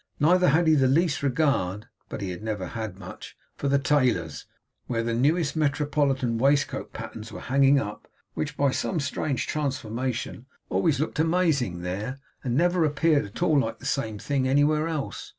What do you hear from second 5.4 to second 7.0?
metropolitan waistcoat